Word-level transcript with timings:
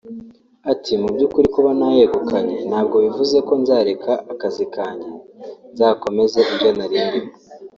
Ati 0.71 0.91
“Mu 1.01 1.09
by’ukuri 1.15 1.47
kuba 1.55 1.69
nayegukanye 1.79 2.55
ntabwo 2.69 2.95
bivuze 3.05 3.37
ko 3.47 3.53
nzareka 3.61 4.11
akazi 4.33 4.65
kanjye 4.75 5.09
nzakomeze 5.73 6.39
ibyo 6.51 6.69
nari 6.77 6.97
ndimo 7.07 7.31